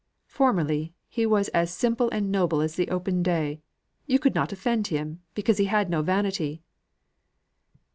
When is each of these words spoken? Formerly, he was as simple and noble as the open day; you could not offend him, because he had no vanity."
Formerly, 0.25 0.95
he 1.07 1.27
was 1.27 1.49
as 1.49 1.69
simple 1.69 2.09
and 2.09 2.31
noble 2.31 2.59
as 2.61 2.73
the 2.73 2.89
open 2.89 3.21
day; 3.21 3.61
you 4.07 4.17
could 4.17 4.33
not 4.33 4.51
offend 4.51 4.87
him, 4.87 5.21
because 5.35 5.59
he 5.59 5.65
had 5.65 5.91
no 5.91 6.01
vanity." 6.01 6.63